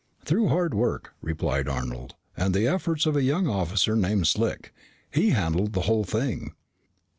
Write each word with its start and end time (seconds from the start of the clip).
"Through 0.25 0.47
hard 0.47 0.73
work," 0.73 1.13
replied 1.21 1.69
Arnold, 1.69 2.15
"and 2.35 2.55
the 2.55 2.65
efforts 2.65 3.05
of 3.05 3.15
a 3.15 3.21
young 3.21 3.45
officer 3.45 3.95
named 3.95 4.25
Slick. 4.25 4.73
He 5.11 5.29
handled 5.29 5.73
the 5.73 5.81
whole 5.81 6.05
thing." 6.05 6.53